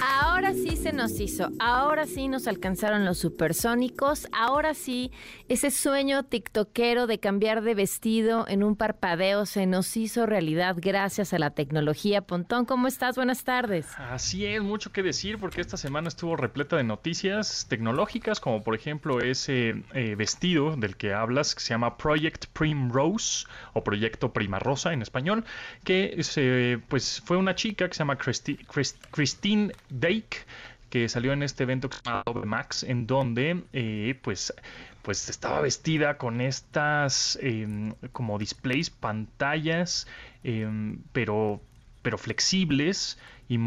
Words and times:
Ahora 0.00 0.52
sí 0.52 0.76
se 0.76 0.92
nos 0.92 1.18
hizo, 1.18 1.50
ahora 1.58 2.06
sí 2.06 2.28
nos 2.28 2.46
alcanzaron 2.46 3.04
los 3.04 3.18
supersónicos, 3.18 4.28
ahora 4.32 4.74
sí 4.74 5.10
ese 5.48 5.70
sueño 5.72 6.22
tiktokero 6.22 7.06
de 7.08 7.18
cambiar 7.18 7.62
de 7.62 7.74
vestido 7.74 8.46
en 8.48 8.62
un 8.62 8.76
parpadeo 8.76 9.44
se 9.44 9.66
nos 9.66 9.96
hizo 9.96 10.26
realidad 10.26 10.76
gracias 10.78 11.32
a 11.34 11.38
la 11.38 11.50
tecnología. 11.50 12.22
Pontón, 12.22 12.64
¿cómo 12.64 12.86
estás? 12.86 13.16
Buenas 13.16 13.42
tardes. 13.42 13.86
Así 13.98 14.46
es, 14.46 14.62
mucho 14.62 14.92
que 14.92 15.02
decir 15.02 15.38
porque 15.38 15.60
esta 15.60 15.76
semana 15.76 16.08
estuvo 16.08 16.36
repleta 16.36 16.76
de 16.76 16.84
noticias 16.84 17.66
tecnológicas, 17.68 18.38
como 18.38 18.62
por 18.62 18.76
ejemplo 18.76 19.20
ese 19.20 19.82
eh, 19.94 20.14
vestido 20.16 20.76
del 20.76 20.96
que 20.96 21.12
hablas, 21.12 21.54
que 21.56 21.60
se 21.60 21.70
llama 21.70 21.96
Project 21.96 22.46
Primrose 22.52 23.46
o 23.72 23.82
Proyecto 23.82 24.32
Prima 24.32 24.60
Rosa 24.60 24.92
en 24.92 25.02
español, 25.02 25.44
que 25.82 26.22
se, 26.22 26.80
pues 26.88 27.20
fue 27.24 27.36
una 27.36 27.56
chica 27.56 27.88
que 27.88 27.94
se 27.94 27.98
llama 27.98 28.16
Christine 28.16 29.72
Dake 30.00 30.38
que 30.90 31.08
salió 31.08 31.32
en 31.32 31.42
este 31.42 31.64
evento 31.64 31.90
que 31.90 31.96
se 31.96 32.02
llama 32.04 32.22
Max, 32.44 32.82
en 32.82 33.06
donde 33.06 33.62
eh, 33.72 34.18
pues, 34.22 34.52
pues 35.02 35.28
estaba 35.28 35.60
vestida 35.60 36.18
con 36.18 36.40
estas 36.40 37.38
em, 37.42 37.92
como 38.12 38.38
displays, 38.38 38.90
pantallas, 38.90 40.06
em, 40.44 40.98
pero, 41.12 41.60
pero 42.02 42.18
flexibles 42.18 43.18
y 43.48 43.58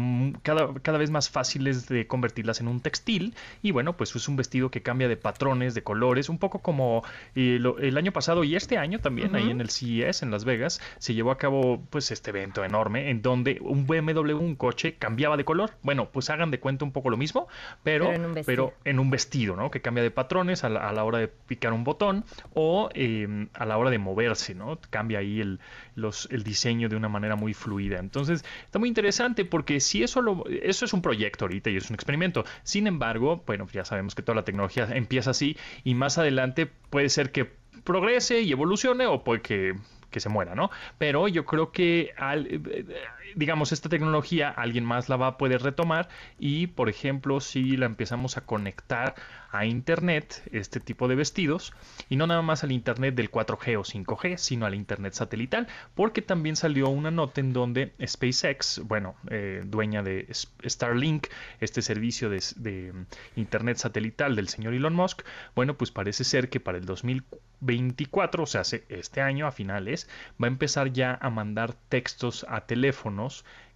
cada, 0.42 0.72
cada 0.80 0.98
vez 0.98 1.10
más 1.10 1.28
fáciles 1.28 1.88
de 1.88 2.06
convertirlas 2.06 2.60
en 2.60 2.68
un 2.68 2.80
textil. 2.80 3.34
Y 3.62 3.72
bueno, 3.72 3.96
pues 3.96 4.14
es 4.14 4.28
un 4.28 4.36
vestido 4.36 4.70
que 4.70 4.82
cambia 4.82 5.08
de 5.08 5.16
patrones, 5.16 5.74
de 5.74 5.82
colores, 5.82 6.28
un 6.28 6.38
poco 6.38 6.60
como 6.60 7.02
eh, 7.34 7.60
el 7.80 7.98
año 7.98 8.12
pasado 8.12 8.44
y 8.44 8.56
este 8.56 8.78
año 8.78 9.00
también, 9.00 9.34
ahí 9.34 9.50
en 9.50 9.60
el 9.60 9.70
CES 9.70 10.22
en 10.22 10.30
Las 10.30 10.44
Vegas, 10.44 10.80
se 10.98 11.14
llevó 11.14 11.30
a 11.30 11.38
cabo 11.38 11.82
pues 11.90 12.10
este 12.10 12.30
evento 12.30 12.64
enorme 12.64 13.10
en 13.10 13.22
donde 13.22 13.58
un 13.60 13.86
BMW, 13.86 14.34
un 14.34 14.54
coche, 14.54 14.94
cambiaba 14.94 15.36
de 15.36 15.44
color. 15.44 15.72
Bueno, 15.82 16.08
pues 16.10 16.30
hagan 16.30 16.50
de 16.50 16.60
cuenta 16.60 16.84
un 16.84 16.92
poco 16.92 17.10
lo 17.10 17.16
mismo, 17.16 17.48
pero, 17.82 18.10
pero, 18.46 18.74
en, 18.84 18.98
un 18.98 19.10
vestido, 19.10 19.56
¿no? 19.56 19.70
Que 19.70 19.80
cambia 19.80 20.02
de 20.02 20.10
patrones 20.10 20.64
a 20.64 20.68
la, 20.68 21.04
hora 21.04 21.18
de 21.18 21.28
picar 21.28 21.72
un 21.72 21.84
botón 21.84 22.24
o 22.54 22.88
em, 22.94 23.48
a 23.54 23.66
la 23.66 23.76
hora 23.78 23.90
de 23.90 23.98
moverse, 23.98 24.54
¿no? 24.54 24.78
Cambia 24.90 25.18
ahí 25.18 25.40
el, 25.40 25.58
los, 25.94 26.28
el 26.30 26.44
diseño 26.44 26.88
de 26.88 26.96
una 26.96 27.08
manera 27.08 27.36
muy 27.36 27.54
fluida. 27.54 27.98
Entonces, 27.98 28.44
está 28.64 28.78
muy 28.78 28.88
interesante 28.88 29.44
porque 29.44 29.71
si 29.80 30.02
eso, 30.02 30.22
lo, 30.22 30.44
eso 30.48 30.84
es 30.84 30.92
un 30.92 31.02
proyecto 31.02 31.44
ahorita 31.44 31.70
y 31.70 31.76
es 31.76 31.90
un 31.90 31.94
experimento. 31.94 32.44
Sin 32.62 32.86
embargo, 32.86 33.42
bueno, 33.46 33.66
ya 33.72 33.84
sabemos 33.84 34.14
que 34.14 34.22
toda 34.22 34.36
la 34.36 34.44
tecnología 34.44 34.88
empieza 34.92 35.30
así 35.30 35.56
y 35.84 35.94
más 35.94 36.18
adelante 36.18 36.66
puede 36.66 37.08
ser 37.08 37.32
que 37.32 37.50
progrese 37.84 38.40
y 38.42 38.52
evolucione 38.52 39.06
o 39.06 39.24
puede 39.24 39.42
que 39.42 39.74
que 40.12 40.20
se 40.20 40.28
muera, 40.28 40.54
¿no? 40.54 40.70
Pero 40.98 41.26
yo 41.26 41.44
creo 41.44 41.72
que, 41.72 42.12
al, 42.16 42.46
digamos, 43.36 43.72
esta 43.72 43.88
tecnología 43.88 44.48
alguien 44.48 44.84
más 44.84 45.08
la 45.08 45.16
va 45.16 45.26
a 45.28 45.38
poder 45.38 45.62
retomar 45.62 46.08
y, 46.38 46.68
por 46.68 46.88
ejemplo, 46.88 47.40
si 47.40 47.76
la 47.76 47.86
empezamos 47.86 48.36
a 48.36 48.42
conectar 48.42 49.14
a 49.52 49.66
Internet, 49.66 50.42
este 50.50 50.80
tipo 50.80 51.08
de 51.08 51.14
vestidos, 51.14 51.74
y 52.08 52.16
no 52.16 52.26
nada 52.26 52.40
más 52.40 52.64
al 52.64 52.72
Internet 52.72 53.14
del 53.14 53.30
4G 53.30 53.78
o 53.78 53.82
5G, 53.82 54.38
sino 54.38 54.64
al 54.64 54.74
Internet 54.74 55.12
satelital, 55.12 55.68
porque 55.94 56.22
también 56.22 56.56
salió 56.56 56.88
una 56.88 57.10
nota 57.10 57.42
en 57.42 57.52
donde 57.52 57.92
SpaceX, 58.04 58.80
bueno, 58.84 59.14
eh, 59.30 59.62
dueña 59.66 60.02
de 60.02 60.26
Starlink, 60.64 61.26
este 61.60 61.82
servicio 61.82 62.30
de, 62.30 62.42
de 62.56 62.94
Internet 63.36 63.76
satelital 63.76 64.36
del 64.36 64.48
señor 64.48 64.72
Elon 64.72 64.94
Musk, 64.94 65.22
bueno, 65.54 65.74
pues 65.74 65.90
parece 65.90 66.24
ser 66.24 66.48
que 66.48 66.58
para 66.58 66.78
el 66.78 66.86
2024, 66.86 68.44
o 68.44 68.46
sea, 68.46 68.62
este 68.62 69.20
año 69.20 69.46
a 69.46 69.52
finales, 69.52 70.08
va 70.42 70.46
a 70.46 70.50
empezar 70.50 70.92
ya 70.92 71.18
a 71.20 71.28
mandar 71.28 71.74
textos 71.90 72.46
a 72.48 72.62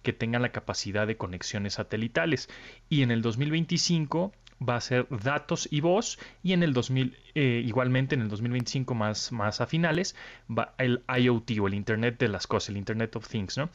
que 0.03 0.13
tengan 0.13 0.41
la 0.41 0.51
capacidad 0.51 1.07
de 1.07 1.17
conexiones 1.17 1.73
satelitales. 1.73 2.49
Y 2.89 3.01
en 3.01 3.11
el 3.11 3.21
2025 3.21 4.31
va 4.67 4.75
a 4.75 4.81
ser 4.81 5.07
datos 5.09 5.67
y 5.71 5.81
voz 5.81 6.17
y 6.43 6.53
en 6.53 6.63
el 6.63 6.73
2000 6.73 7.15
eh, 7.35 7.61
igualmente 7.65 8.15
en 8.15 8.21
el 8.21 8.29
2025 8.29 8.95
más, 8.95 9.31
más 9.31 9.61
a 9.61 9.67
finales 9.67 10.15
va 10.49 10.73
el 10.79 11.03
IoT 11.07 11.51
o 11.61 11.67
el 11.67 11.75
Internet 11.75 12.17
de 12.17 12.27
las 12.27 12.47
cosas, 12.47 12.69
el 12.69 12.77
Internet 12.77 13.15
of 13.15 13.27
Things, 13.27 13.57
¿no? 13.57 13.69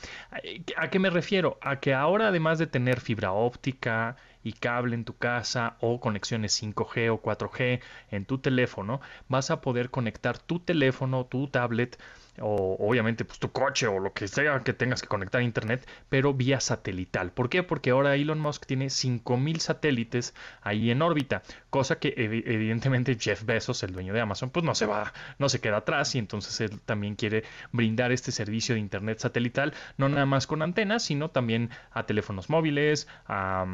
¿A 0.77 0.91
qué 0.91 0.99
me 0.99 1.11
refiero? 1.11 1.59
A 1.61 1.78
que 1.78 1.94
ahora 1.94 2.28
además 2.28 2.59
de 2.59 2.66
tener 2.66 3.00
fibra 3.00 3.32
óptica 3.32 4.16
y 4.43 4.53
cable 4.55 4.95
en 4.95 5.05
tu 5.05 5.17
casa 5.17 5.77
o 5.81 6.01
conexiones 6.01 6.61
5G 6.63 7.11
o 7.11 7.23
4G 7.23 7.81
en 8.11 8.25
tu 8.25 8.39
teléfono, 8.39 9.01
vas 9.29 9.51
a 9.51 9.61
poder 9.61 9.91
conectar 9.91 10.39
tu 10.39 10.61
teléfono, 10.61 11.27
tu 11.27 11.49
tablet 11.49 11.99
o 12.41 12.77
obviamente 12.81 13.25
pues 13.27 13.39
tu 13.39 13.53
coche 13.53 13.87
o 13.87 13.99
lo 13.99 14.15
que 14.15 14.27
sea 14.27 14.61
que 14.61 14.73
tengas 14.73 15.03
que 15.03 15.09
conectar 15.09 15.41
a 15.41 15.45
internet, 15.45 15.87
pero 16.09 16.33
vía 16.33 16.61
satelital. 16.61 17.31
¿Por 17.31 17.51
qué? 17.51 17.63
Porque 17.63 17.91
ahora 17.91 18.15
Elon 18.17 18.41
Musk 18.41 18.65
tiene 18.65 18.89
5000 18.89 19.61
satélites 19.61 20.35
ahí 20.63 20.91
en 20.91 21.03
órbita, 21.03 21.43
cosa 21.69 21.99
que 21.99 22.15
evidentemente 22.17 23.19
Jeff 23.21 23.45
Bezos, 23.45 23.83
el 23.83 23.93
dueño 23.93 24.15
de 24.15 24.21
Amazon, 24.21 24.51
pues 24.51 24.65
no 24.65 24.75
se 24.75 24.87
va, 24.87 25.13
no 25.39 25.49
se 25.49 25.61
queda 25.61 25.79
atrás 25.79 26.15
y 26.15 26.19
entonces 26.19 26.59
él 26.61 26.81
también 26.81 27.17
quiere 27.17 27.45
brindar 27.71 28.13
este 28.13 28.33
servicio 28.33 28.75
de 28.75 28.81
internet 28.81 29.19
satelital 29.19 29.75
no 29.97 30.09
nada 30.09 30.27
más 30.27 30.47
con 30.47 30.63
antenas, 30.63 31.03
sino 31.03 31.31
también 31.31 31.71
a 31.91 32.05
teléfonos 32.07 32.49
móviles, 32.51 33.09
a 33.27 33.67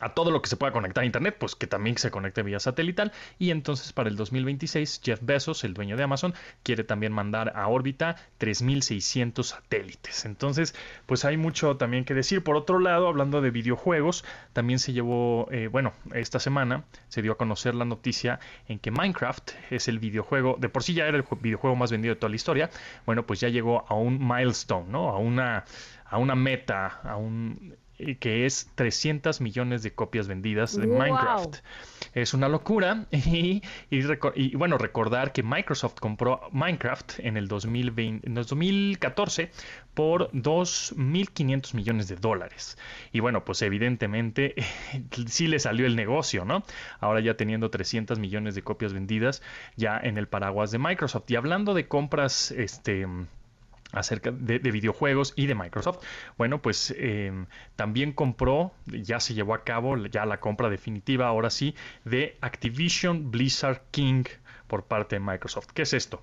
a 0.00 0.14
todo 0.14 0.30
lo 0.30 0.42
que 0.42 0.48
se 0.48 0.56
pueda 0.56 0.72
conectar 0.72 1.02
a 1.02 1.06
Internet, 1.06 1.36
pues 1.38 1.54
que 1.54 1.66
también 1.66 1.96
se 1.98 2.10
conecte 2.10 2.42
vía 2.42 2.60
satelital. 2.60 3.12
Y 3.38 3.50
entonces 3.50 3.92
para 3.92 4.08
el 4.08 4.16
2026, 4.16 5.00
Jeff 5.02 5.20
Bezos, 5.22 5.64
el 5.64 5.74
dueño 5.74 5.96
de 5.96 6.02
Amazon, 6.02 6.34
quiere 6.62 6.84
también 6.84 7.12
mandar 7.12 7.52
a 7.56 7.68
órbita 7.68 8.16
3.600 8.40 9.42
satélites. 9.42 10.24
Entonces, 10.24 10.74
pues 11.06 11.24
hay 11.24 11.36
mucho 11.36 11.76
también 11.76 12.04
que 12.04 12.14
decir. 12.14 12.42
Por 12.42 12.56
otro 12.56 12.78
lado, 12.78 13.08
hablando 13.08 13.40
de 13.40 13.50
videojuegos, 13.50 14.24
también 14.52 14.78
se 14.78 14.92
llevó, 14.92 15.48
eh, 15.50 15.68
bueno, 15.68 15.92
esta 16.12 16.38
semana 16.38 16.84
se 17.08 17.22
dio 17.22 17.32
a 17.32 17.36
conocer 17.36 17.74
la 17.74 17.84
noticia 17.84 18.40
en 18.68 18.78
que 18.78 18.90
Minecraft 18.90 19.52
es 19.70 19.88
el 19.88 19.98
videojuego, 19.98 20.56
de 20.58 20.68
por 20.68 20.82
sí 20.82 20.94
ya 20.94 21.06
era 21.06 21.16
el 21.16 21.24
videojuego 21.40 21.76
más 21.76 21.90
vendido 21.90 22.14
de 22.14 22.20
toda 22.20 22.30
la 22.30 22.36
historia. 22.36 22.70
Bueno, 23.06 23.26
pues 23.26 23.40
ya 23.40 23.48
llegó 23.48 23.84
a 23.88 23.94
un 23.94 24.26
milestone, 24.26 24.90
¿no? 24.90 25.10
A 25.10 25.18
una, 25.18 25.64
a 26.04 26.18
una 26.18 26.34
meta, 26.34 27.00
a 27.02 27.16
un 27.16 27.76
que 28.18 28.46
es 28.46 28.70
300 28.74 29.40
millones 29.40 29.82
de 29.82 29.92
copias 29.92 30.26
vendidas 30.26 30.76
de 30.76 30.86
Minecraft. 30.86 31.56
Es 32.12 32.34
una 32.34 32.48
locura 32.48 33.06
y, 33.10 33.62
y, 33.90 34.56
bueno, 34.56 34.78
recordar 34.78 35.32
que 35.32 35.42
Microsoft 35.42 35.94
compró 36.00 36.40
Minecraft 36.52 37.20
en 37.20 37.36
el, 37.36 37.48
2020, 37.48 38.26
en 38.26 38.36
el 38.36 38.44
2014 38.44 39.50
por 39.94 40.30
2.500 40.32 41.74
millones 41.74 42.08
de 42.08 42.16
dólares. 42.16 42.78
Y 43.12 43.20
bueno, 43.20 43.44
pues 43.44 43.62
evidentemente 43.62 44.54
sí 45.26 45.46
le 45.46 45.58
salió 45.58 45.86
el 45.86 45.96
negocio, 45.96 46.44
¿no? 46.44 46.64
Ahora 47.00 47.20
ya 47.20 47.36
teniendo 47.36 47.70
300 47.70 48.18
millones 48.18 48.54
de 48.54 48.62
copias 48.62 48.92
vendidas 48.92 49.42
ya 49.76 49.98
en 49.98 50.18
el 50.18 50.28
paraguas 50.28 50.70
de 50.70 50.78
Microsoft. 50.78 51.30
Y 51.30 51.36
hablando 51.36 51.74
de 51.74 51.86
compras, 51.86 52.50
este 52.50 53.06
acerca 53.94 54.30
de, 54.30 54.58
videojuegos 54.58 55.32
y 55.36 55.46
de 55.46 55.54
Microsoft. 55.54 56.04
Bueno, 56.36 56.60
pues 56.60 56.94
em, 56.98 57.46
también 57.76 58.12
compró, 58.12 58.72
ya 58.86 59.20
se 59.20 59.34
llevó 59.34 59.54
a 59.54 59.64
cabo 59.64 59.96
ya 60.06 60.26
la 60.26 60.40
compra 60.40 60.68
definitiva, 60.68 61.26
ahora 61.26 61.50
sí, 61.50 61.74
de 62.04 62.36
Activision 62.40 63.30
Blizzard 63.30 63.82
King 63.90 64.24
por 64.66 64.84
parte 64.84 65.16
de 65.16 65.20
Microsoft. 65.20 65.68
¿Qué 65.74 65.82
es 65.82 65.92
esto? 65.92 66.22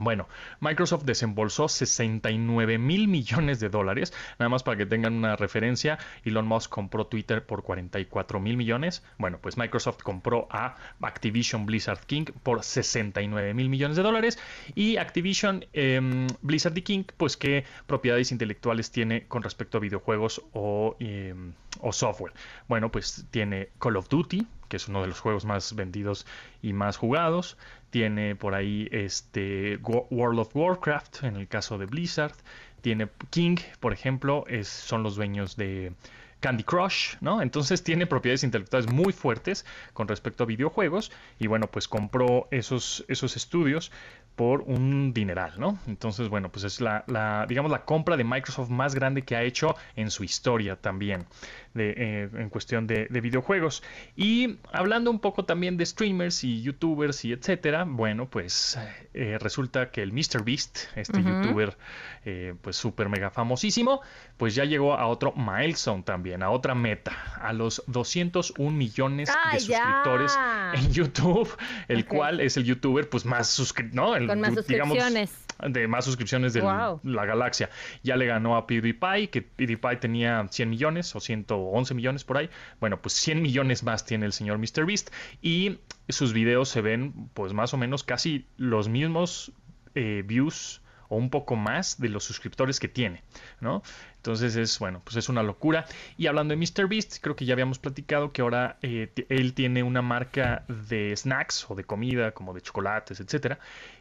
Bueno, 0.00 0.28
Microsoft 0.60 1.04
desembolsó 1.04 1.68
69 1.68 2.78
mil 2.78 3.06
millones 3.06 3.60
de 3.60 3.68
dólares, 3.68 4.14
nada 4.38 4.48
más 4.48 4.62
para 4.62 4.78
que 4.78 4.86
tengan 4.86 5.12
una 5.12 5.36
referencia. 5.36 5.98
Elon 6.24 6.46
Musk 6.46 6.70
compró 6.70 7.06
Twitter 7.06 7.44
por 7.44 7.62
44 7.62 8.40
mil 8.40 8.56
millones. 8.56 9.04
Bueno, 9.18 9.40
pues 9.42 9.58
Microsoft 9.58 10.02
compró 10.02 10.48
a 10.50 10.76
Activision 11.02 11.66
Blizzard 11.66 12.00
King 12.06 12.24
por 12.42 12.64
69 12.64 13.52
mil 13.52 13.68
millones 13.68 13.98
de 13.98 14.02
dólares. 14.02 14.38
Y 14.74 14.96
Activision 14.96 15.66
em, 15.74 16.28
Blizzard 16.40 16.82
King, 16.82 17.04
pues 17.18 17.36
qué 17.36 17.66
propiedades 17.86 18.32
intelectuales 18.32 18.90
tiene 18.90 19.26
con 19.26 19.42
respecto 19.42 19.76
a 19.76 19.80
videojuegos 19.82 20.40
o, 20.54 20.96
em, 20.98 21.52
o 21.82 21.92
software. 21.92 22.32
Bueno, 22.68 22.90
pues 22.90 23.26
tiene 23.30 23.70
Call 23.78 23.96
of 23.96 24.08
Duty, 24.08 24.46
que 24.68 24.76
es 24.76 24.88
uno 24.88 25.02
de 25.02 25.08
los 25.08 25.20
juegos 25.20 25.44
más 25.44 25.74
vendidos 25.74 26.26
y 26.62 26.72
más 26.72 26.96
jugados. 26.96 27.56
Tiene 27.90 28.36
por 28.36 28.54
ahí 28.54 28.88
este 28.92 29.78
World 29.82 30.40
of 30.40 30.54
Warcraft, 30.54 31.24
en 31.24 31.36
el 31.36 31.48
caso 31.48 31.78
de 31.78 31.86
Blizzard. 31.86 32.34
Tiene 32.80 33.08
King, 33.30 33.56
por 33.80 33.92
ejemplo, 33.92 34.44
es, 34.46 34.68
son 34.68 35.02
los 35.02 35.16
dueños 35.16 35.56
de 35.56 35.92
Candy 36.40 36.64
Crush, 36.64 37.16
¿no? 37.20 37.42
Entonces 37.42 37.82
tiene 37.82 38.06
propiedades 38.06 38.44
intelectuales 38.44 38.90
muy 38.90 39.12
fuertes 39.12 39.66
con 39.92 40.08
respecto 40.08 40.44
a 40.44 40.46
videojuegos 40.46 41.12
y 41.38 41.46
bueno, 41.46 41.66
pues 41.66 41.86
compró 41.86 42.48
esos, 42.50 43.04
esos 43.08 43.36
estudios 43.36 43.92
por 44.40 44.62
un 44.62 45.12
dineral, 45.12 45.52
¿no? 45.58 45.78
Entonces, 45.86 46.30
bueno, 46.30 46.50
pues 46.50 46.64
es 46.64 46.80
la, 46.80 47.04
la, 47.08 47.44
digamos, 47.46 47.70
la 47.70 47.84
compra 47.84 48.16
de 48.16 48.24
Microsoft 48.24 48.70
más 48.70 48.94
grande 48.94 49.20
que 49.20 49.36
ha 49.36 49.42
hecho 49.42 49.76
en 49.96 50.10
su 50.10 50.24
historia 50.24 50.76
también 50.76 51.26
de, 51.74 51.94
eh, 51.96 52.28
en 52.34 52.48
cuestión 52.48 52.86
de, 52.86 53.06
videojuegos. 53.20 53.82
Y 54.16 54.58
hablando 54.72 55.10
un 55.10 55.20
poco 55.20 55.44
también 55.44 55.76
de 55.76 55.84
streamers 55.86 56.42
y 56.44 56.62
youtubers 56.62 57.24
y 57.24 57.32
etcétera, 57.32 57.84
bueno, 57.86 58.28
pues 58.28 58.78
eh, 59.14 59.36
resulta 59.38 59.90
que 59.90 60.02
el 60.02 60.12
MrBeast, 60.12 60.78
este 60.96 61.22
youtuber 61.22 61.76
eh, 62.24 62.54
pues 62.60 62.76
súper 62.76 63.08
mega 63.08 63.30
famosísimo, 63.30 64.00
pues 64.36 64.54
ya 64.54 64.64
llegó 64.64 64.94
a 64.94 65.06
otro 65.06 65.32
milestone 65.36 66.02
también, 66.02 66.42
a 66.42 66.50
otra 66.50 66.74
meta, 66.74 67.12
a 67.40 67.52
los 67.52 67.82
201 67.86 68.70
millones 68.70 69.30
de 69.52 69.60
suscriptores 69.60 70.38
en 70.74 70.92
YouTube, 70.92 71.48
el 71.88 72.06
cual 72.06 72.40
es 72.40 72.56
el 72.56 72.64
youtuber 72.64 73.08
pues 73.08 73.24
más 73.24 73.48
suscrito, 73.48 73.94
¿no? 73.94 74.16
Con 74.30 74.40
más 74.40 74.54
suscripciones. 74.54 75.46
de 75.62 75.88
más 75.88 76.04
suscripciones 76.04 76.52
de 76.52 76.62
la 76.62 77.24
galaxia. 77.24 77.70
Ya 78.02 78.16
le 78.16 78.26
ganó 78.26 78.56
a 78.56 78.66
PewDiePie, 78.66 79.30
que 79.30 79.42
PewDiePie 79.42 79.96
tenía 79.96 80.46
100 80.50 80.70
millones 80.70 81.14
o 81.14 81.20
100 81.20 81.46
11 81.48 81.94
millones 81.94 82.24
por 82.24 82.38
ahí. 82.38 82.50
Bueno, 82.80 83.00
pues 83.00 83.14
100 83.14 83.42
millones 83.42 83.82
más 83.82 84.04
tiene 84.04 84.26
el 84.26 84.32
señor 84.32 84.58
MrBeast 84.58 85.10
y 85.42 85.78
sus 86.08 86.32
videos 86.32 86.68
se 86.68 86.80
ven 86.80 87.30
pues 87.34 87.52
más 87.52 87.74
o 87.74 87.76
menos 87.76 88.04
casi 88.04 88.46
los 88.56 88.88
mismos 88.88 89.52
eh, 89.94 90.22
views 90.26 90.82
o 91.10 91.16
un 91.16 91.28
poco 91.28 91.56
más 91.56 92.00
de 92.00 92.08
los 92.08 92.24
suscriptores 92.24 92.80
que 92.80 92.88
tiene, 92.88 93.22
¿no? 93.60 93.82
Entonces 94.16 94.56
es, 94.56 94.78
bueno, 94.78 95.02
pues 95.04 95.16
es 95.16 95.28
una 95.28 95.42
locura. 95.42 95.84
Y 96.16 96.28
hablando 96.28 96.54
de 96.54 96.56
MrBeast, 96.56 97.18
creo 97.20 97.36
que 97.36 97.44
ya 97.44 97.52
habíamos 97.52 97.78
platicado 97.78 98.32
que 98.32 98.42
ahora 98.42 98.78
eh, 98.80 99.12
él 99.28 99.52
tiene 99.52 99.82
una 99.82 100.02
marca 100.02 100.64
de 100.68 101.14
snacks 101.16 101.66
o 101.68 101.74
de 101.74 101.84
comida, 101.84 102.32
como 102.32 102.54
de 102.54 102.60
chocolates, 102.62 103.20
etcétera, 103.20 103.58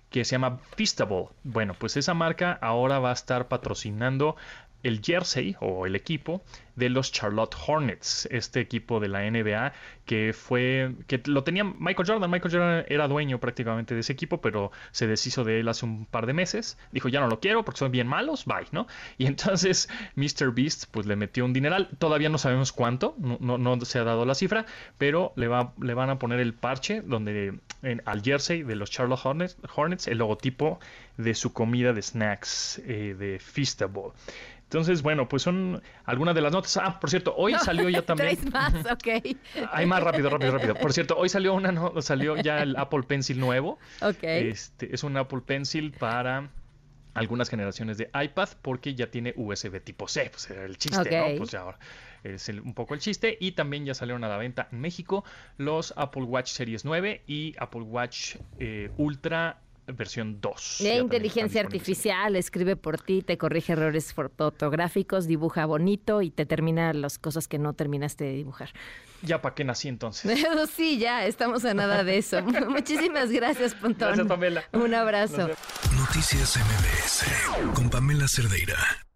que 0.10 0.24
se 0.24 0.32
llama 0.32 0.60
Feastable. 0.76 1.28
Bueno, 1.44 1.74
pues 1.74 1.98
esa 1.98 2.14
marca 2.14 2.58
ahora 2.62 3.00
va 3.00 3.10
a 3.10 3.14
estar 3.14 3.48
patrocinando 3.48 4.36
el 4.84 5.02
jersey 5.04 5.56
o 5.60 5.86
el 5.86 5.96
equipo 5.96 6.44
de 6.76 6.90
los 6.90 7.12
Charlotte 7.12 7.56
Hornets, 7.68 8.28
este 8.32 8.62
equipo 8.62 9.00
de 9.00 9.10
la 9.10 9.30
NBA 9.30 9.74
que 10.06 10.34
fue 10.34 10.96
que 11.08 11.22
lo 11.26 11.44
tenía 11.44 11.64
Michael 11.64 12.08
Jordan. 12.08 12.32
Michael 12.32 12.54
Jordan 12.54 12.86
era 12.88 13.08
dueño 13.08 13.40
prácticamente 13.40 13.94
de 13.94 14.00
ese 14.00 14.14
equipo, 14.14 14.42
pero 14.42 14.72
se 14.92 15.06
deshizo 15.06 15.44
de 15.44 15.60
él 15.60 15.68
hace 15.68 15.86
un 15.86 16.06
par 16.06 16.26
de 16.26 16.34
meses. 16.34 16.78
Dijo, 16.92 17.10
"Ya 17.10 17.20
no 17.20 17.28
lo 17.28 17.40
quiero 17.40 17.64
porque 17.66 17.80
son 17.80 17.92
bien 17.92 18.08
malos, 18.08 18.46
bye", 18.46 18.68
¿no? 18.72 18.88
Y 19.18 19.28
entonces 19.28 19.90
Mr. 20.16 20.54
Beast 20.54 20.86
pues 20.90 21.06
le 21.06 21.16
metió 21.16 21.46
un 21.46 21.54
dineral, 21.54 21.90
todavía 22.00 22.30
no 22.30 22.38
sabemos 22.38 22.72
cuánto, 22.72 23.16
no, 23.20 23.58
no, 23.58 23.80
se 23.82 24.00
ha 24.00 24.04
dado 24.04 24.26
la 24.26 24.36
cifra, 24.36 24.66
pero 24.98 25.34
le 25.36 25.48
va 25.48 25.74
le 25.82 25.94
van 25.94 26.10
a 26.10 26.18
poner 26.18 26.40
el 26.40 26.54
parche 26.54 27.02
donde 27.02 27.60
en, 27.84 28.02
al 28.06 28.22
jersey 28.24 28.64
de 28.64 28.76
los 28.76 28.90
Charlotte 28.90 29.20
Hornets, 29.24 29.58
Hornets 29.76 30.08
el 30.08 30.18
logotipo 30.18 30.80
de 31.18 31.36
su 31.36 31.52
comida 31.52 31.92
de 31.92 32.02
snacks 32.02 32.82
eh, 32.86 33.16
de 33.18 33.40
Feastable. 33.40 34.12
Entonces, 34.70 35.02
bueno, 35.02 35.28
pues 35.28 35.42
son 35.42 35.82
algunas 36.06 36.36
de 36.36 36.42
las 36.42 36.52
notas. 36.52 36.78
Ah, 36.78 37.00
por 37.00 37.10
cierto, 37.10 37.34
hoy 37.36 37.56
salió 37.56 37.90
ya 37.90 38.02
también. 38.06 38.38
más, 38.54 38.74
ok. 38.86 39.36
Hay 39.72 39.88
más 39.88 40.04
rápido, 40.04 40.30
rápido, 40.30 40.52
rápido. 40.52 40.76
Por 40.76 40.94
cierto, 40.94 41.18
hoy 41.18 41.28
salió 41.28 41.56
una, 41.56 41.72
no, 41.72 42.00
salió 42.04 42.38
ya 42.38 42.62
el 42.62 42.78
Apple 42.78 43.02
Pencil 43.02 43.40
nuevo. 43.40 43.80
Ok. 44.02 44.22
Este, 44.22 44.94
es 44.94 45.04
un 45.04 45.18
Apple 45.18 45.42
Pencil 45.44 45.92
para 45.92 46.50
algunas 47.16 47.50
generaciones 47.50 47.98
de 47.98 48.12
iPad 48.14 48.50
porque 48.62 48.94
ya 48.94 49.08
tiene 49.10 49.34
USB 49.36 49.82
tipo 49.82 50.08
C, 50.08 50.30
pues 50.30 50.48
era 50.52 50.66
el 50.66 50.78
chiste, 50.78 51.18
¿no? 51.18 51.38
Pues 51.38 51.50
ya 51.50 51.62
ahora 51.62 51.80
es 52.24 52.50
un 52.50 52.74
poco 52.74 52.94
el 52.94 53.00
chiste 53.00 53.38
y 53.40 53.54
también 53.54 53.86
ya 53.86 53.94
salieron 53.94 54.24
a 54.24 54.28
la 54.28 54.38
venta 54.38 54.68
en 54.72 54.82
México 54.82 55.24
los 55.58 55.94
Apple 55.98 56.24
Watch 56.24 56.50
Series 56.50 56.86
9 56.86 57.24
y 57.28 57.56
Apple 57.58 57.82
Watch 57.82 58.36
eh, 58.60 58.92
Ultra 58.98 59.62
versión 59.94 60.40
2. 60.42 60.82
La 60.82 60.96
inteligencia 60.96 61.62
artificial 61.62 62.36
escribe 62.36 62.76
por 62.76 63.00
ti, 63.00 63.22
te 63.22 63.38
corrige 63.38 63.74
errores 63.74 64.14
fotográficos, 64.14 65.28
dibuja 65.28 65.66
bonito 65.66 66.22
y 66.22 66.32
te 66.32 66.46
termina 66.46 66.94
las 66.94 67.20
cosas 67.20 67.48
que 67.48 67.60
no 67.60 67.74
terminaste 67.74 68.24
de 68.24 68.34
dibujar. 68.34 68.70
Ya 69.22 69.42
para 69.42 69.56
qué 69.56 69.64
nací 69.64 69.88
entonces. 69.88 70.46
sí, 70.76 70.98
ya, 70.98 71.26
estamos 71.26 71.66
a 71.66 71.74
nada 71.74 72.04
de 72.04 72.18
eso. 72.18 72.42
Muchísimas 72.70 73.32
gracias, 73.32 73.74
Pontón. 73.76 74.10
Gracias, 74.10 74.28
Pamela. 74.28 74.64
Un 74.74 74.94
abrazo. 74.94 75.50
Noticias 75.98 76.58
MBS 76.58 77.74
con 77.74 77.90
Pamela 77.90 78.28
Cerdeira. 78.28 79.09